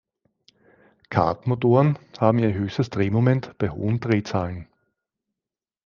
[1.11, 4.67] Kart-Motoren haben ihr höchstes Drehmoment bei hohen Drehzahlen.